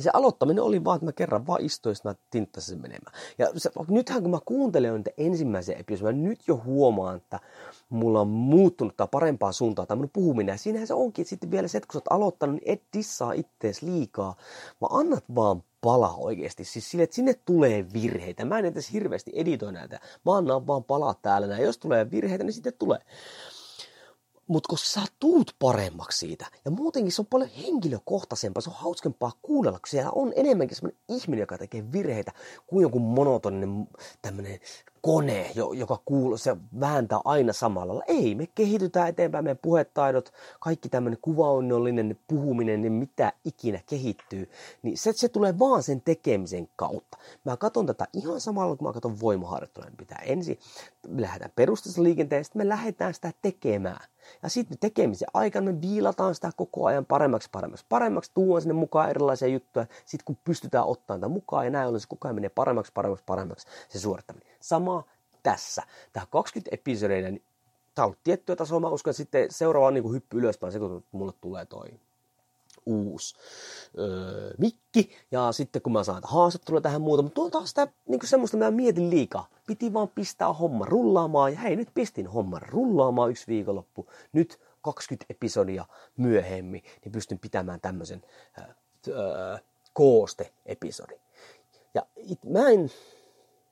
[0.00, 3.12] Se aloittaminen oli vaan, että mä kerran vaan istuin, mä tinttasin sen menemään.
[3.38, 7.40] Ja se, nythän kun mä kuuntelen niitä ensimmäisiä episodeja, mä nyt jo huomaan, että
[7.88, 10.52] mulla on muuttunut tämä parempaan suuntaan tämä mun puhuminen.
[10.52, 13.32] Ja siinähän se onkin sitten vielä se, että kun sä oot aloittanut, niin et dissaa
[13.32, 14.36] ittees liikaa,
[14.80, 16.64] vaan annat vaan palaa oikeasti.
[16.64, 18.44] Siis sille, että sinne tulee virheitä.
[18.44, 20.00] Mä en edes hirveästi editoi näitä.
[20.26, 21.46] Mä annan vaan palaa täällä.
[21.46, 22.98] Ja jos tulee virheitä, niin sitten tulee.
[24.52, 29.32] Mutta koska sä tuut paremmaksi siitä, ja muutenkin se on paljon henkilökohtaisempaa, se on hauskempaa
[29.42, 32.32] kuunnella, kun siellä on enemmänkin semmoinen ihminen, joka tekee virheitä,
[32.66, 33.88] kuin joku monotoninen
[34.22, 34.60] tämmöinen
[35.02, 41.18] kone, joka kuuluu, se vääntää aina samalla Ei, me kehitytään eteenpäin, meidän puhetaidot, kaikki tämmöinen
[41.22, 44.50] kuvaunnollinen puhuminen, niin mitä ikinä kehittyy,
[44.82, 47.18] niin se, se tulee vaan sen tekemisen kautta.
[47.44, 49.90] Mä katson tätä ihan samalla, kun mä katson voimaharjoittelua.
[49.96, 50.58] Pitää ensin,
[51.16, 54.11] lähdetään sitten me lähdetään sitä tekemään.
[54.42, 59.10] Ja sitten tekemisen aikana me viilataan sitä koko ajan paremmaksi, paremmaksi, paremmaksi, tuon sinne mukaan
[59.10, 59.86] erilaisia juttuja.
[60.04, 63.24] Sitten kun pystytään ottamaan sitä mukaan ja näin ollen se koko ajan menee paremmaksi, paremmaksi,
[63.26, 64.48] paremmaksi se suorittaminen.
[64.60, 65.04] Sama
[65.42, 65.82] tässä.
[66.12, 67.42] Tämä 20 episodeja, niin
[67.94, 68.80] tämä on ollut tiettyä tasoa.
[68.80, 71.88] Mä uskon, että sitten seuraava on niin kuin hyppy ylöspäin se, kun mulle tulee toi
[72.86, 73.34] uusi
[73.98, 75.10] öö, mikki.
[75.30, 78.70] Ja sitten kun mä saan haastattelua tähän muuta, mutta tuo taas sitä niin semmoista, mä
[78.70, 79.46] mietin liikaa.
[79.72, 81.52] Piti vaan pistää homma rullaamaan.
[81.52, 84.06] Ja hei, nyt pistin homman rullaamaan yksi viikonloppu.
[84.32, 85.84] Nyt 20 episodia
[86.16, 88.22] myöhemmin, niin pystyn pitämään tämmöisen
[89.08, 89.58] öö,
[89.92, 91.20] kooste-episodin.
[91.94, 92.90] Ja it, mä en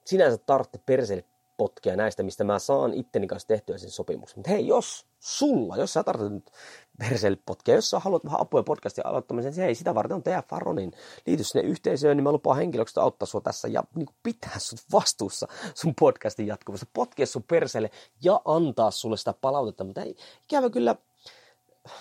[0.04, 1.24] sinänsä tarvitse perseelle
[1.56, 4.38] potkia näistä, mistä mä saan itteni kanssa tehtyä sen sopimuksen.
[4.38, 6.50] Mutta hei, jos sulla, jos sä tarvitset nyt
[6.98, 10.92] perseelle jos sä haluat vähän apua podcastin aloittamiseen, niin hei, sitä varten on TF Faronin.
[11.26, 15.48] Liity sinne yhteisöön, niin mä lupaan henkilöksi auttaa sua tässä ja niin pitää sut vastuussa
[15.74, 16.86] sun podcastin jatkuvasta.
[16.92, 17.90] Potkia sun perseelle
[18.22, 20.96] ja antaa sulle sitä palautetta, mutta ei, ikävä kyllä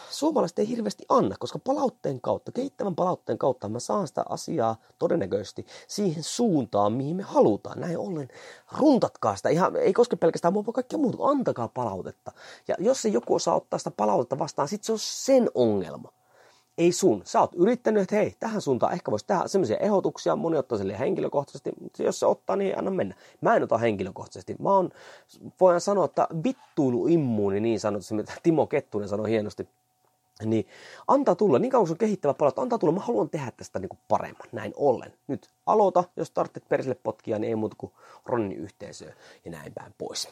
[0.09, 5.65] suomalaiset ei hirveästi anna, koska palautteen kautta, kehittävän palautteen kautta mä saan sitä asiaa todennäköisesti
[5.87, 7.79] siihen suuntaan, mihin me halutaan.
[7.79, 8.27] Näin ollen
[8.77, 12.31] runtatkaa sitä, ihan, ei koske pelkästään mua, vaan kaikkea muuta, antakaa palautetta.
[12.67, 16.11] Ja jos se joku osaa ottaa sitä palautetta vastaan, sit se on sen ongelma.
[16.77, 17.21] Ei sun.
[17.25, 20.99] Sä oot yrittänyt, että hei, tähän suuntaan ehkä voisi tehdä semmoisia ehdotuksia, moni ottaa sille
[20.99, 23.15] henkilökohtaisesti, mutta jos se ottaa, niin anna mennä.
[23.41, 24.55] Mä en ota henkilökohtaisesti.
[24.59, 24.89] Mä oon,
[25.59, 29.67] voin sanoa, että vittuilu immuuni niin sanotusti, mitä Timo Kettunen sanoi hienosti
[30.45, 30.67] niin
[31.07, 33.99] antaa tulla, niin kauan on kehittävä palautta, antaa tulla, mä haluan tehdä tästä niin kuin
[34.07, 35.13] paremman, näin ollen.
[35.27, 37.91] Nyt aloita, jos tarvitset persille potkia, niin ei muuta kuin
[38.25, 39.13] Ronin yhteisöön
[39.45, 40.29] ja näin päin pois.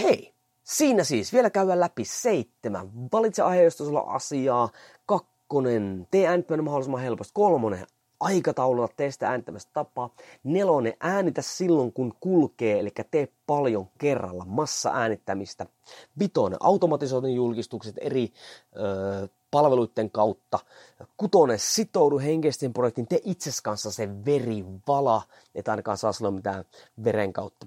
[0.00, 2.90] Hei, siinä siis vielä käydään läpi seitsemän.
[3.12, 4.68] Valitse aihe, josta sulla on asiaa.
[5.06, 7.32] Kakkonen, tee äänittäminen mahdollisimman helposti.
[7.34, 7.86] Kolmonen,
[8.22, 10.14] aikataululla teistä äänittämästä tapaa.
[10.44, 15.66] Nelonen, äänitä silloin kun kulkee, eli tee paljon kerralla massa äänittämistä.
[16.18, 18.32] Vitonen, automatisoidun julkistukset eri
[18.76, 20.58] ö, palveluiden kautta.
[21.16, 25.22] Kutonen, sitoudu henkisesti projektiin, tee itses kanssa se verivala,
[25.54, 26.64] et ainakaan saa sanoa mitään
[27.04, 27.66] veren kautta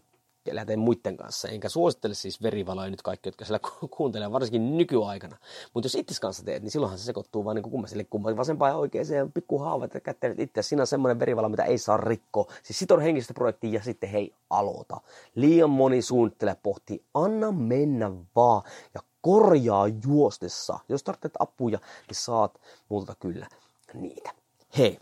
[0.52, 1.48] eläinten muiden kanssa.
[1.48, 3.60] Enkä suosittele siis verivaloja nyt kaikki, jotka siellä
[3.98, 5.38] kuuntelee, varsinkin nykyaikana.
[5.74, 8.78] Mutta jos itse kanssa teet, niin silloinhan se sekoittuu vaan niin kummaselle kummaselle vasempaan ja
[8.78, 10.62] oikeaan ja pikku haavat ja kättelet itse.
[10.62, 12.52] Siinä on semmoinen verivala, mitä ei saa rikkoa.
[12.64, 15.02] Siis siton henkistä projektia ja sitten hei, aloita.
[15.36, 20.80] Liian moni suunnittelee pohtii, anna mennä vaan ja korjaa juostessa.
[20.90, 23.48] Jos tarvitset apuja, niin saat multa kyllä
[23.94, 24.32] niitä.
[24.78, 25.00] Hei,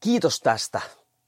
[0.00, 0.80] kiitos tästä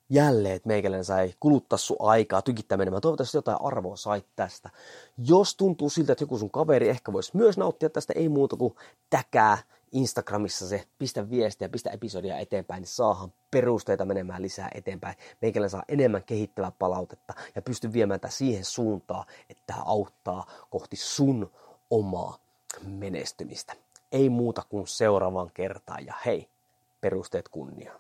[0.09, 2.93] jälleen, että meikäläinen sai kuluttaa sun aikaa tykittämään.
[2.93, 4.71] Mä toivottavasti jotain arvoa sait tästä.
[5.19, 8.75] Jos tuntuu siltä, että joku sun kaveri ehkä voisi myös nauttia tästä, ei muuta kuin
[9.11, 9.59] täkää
[9.93, 15.17] Instagramissa se, pistä viestiä, pistä episodia eteenpäin, niin saahan perusteita menemään lisää eteenpäin.
[15.43, 20.97] Meikäläinen saa enemmän kehittävää palautetta ja pysty viemään tätä siihen suuntaan, että tämä auttaa kohti
[20.97, 21.51] sun
[21.91, 22.39] omaa
[22.87, 23.73] menestymistä.
[24.13, 26.49] Ei muuta kuin seuraavaan kertaan ja hei,
[27.01, 27.93] perusteet kunnia.